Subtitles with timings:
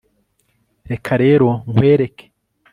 [0.91, 2.25] reka rero nkwereke